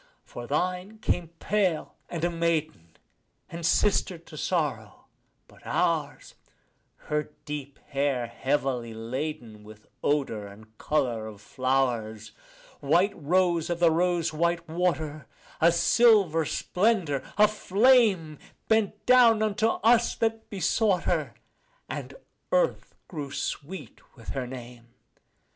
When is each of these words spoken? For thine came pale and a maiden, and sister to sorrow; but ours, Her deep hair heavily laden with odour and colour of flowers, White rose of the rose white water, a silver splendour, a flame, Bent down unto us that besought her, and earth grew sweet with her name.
For 0.23 0.47
thine 0.47 0.97
came 0.97 1.27
pale 1.37 1.93
and 2.09 2.23
a 2.23 2.31
maiden, 2.31 2.97
and 3.51 3.63
sister 3.63 4.17
to 4.17 4.35
sorrow; 4.35 5.05
but 5.47 5.61
ours, 5.63 6.33
Her 6.95 7.29
deep 7.45 7.77
hair 7.89 8.25
heavily 8.25 8.95
laden 8.95 9.63
with 9.63 9.85
odour 10.03 10.47
and 10.47 10.75
colour 10.79 11.27
of 11.27 11.39
flowers, 11.39 12.29
White 12.79 13.13
rose 13.15 13.69
of 13.69 13.79
the 13.79 13.91
rose 13.91 14.33
white 14.33 14.67
water, 14.67 15.27
a 15.61 15.71
silver 15.71 16.45
splendour, 16.45 17.21
a 17.37 17.47
flame, 17.47 18.39
Bent 18.67 19.05
down 19.05 19.43
unto 19.43 19.67
us 19.67 20.15
that 20.15 20.49
besought 20.49 21.03
her, 21.03 21.35
and 21.87 22.15
earth 22.51 22.95
grew 23.07 23.29
sweet 23.29 24.01
with 24.17 24.29
her 24.29 24.47
name. 24.47 24.87